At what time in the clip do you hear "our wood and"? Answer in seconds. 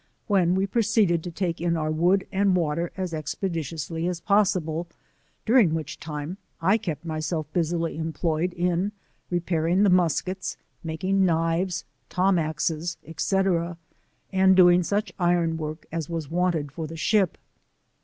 1.77-2.55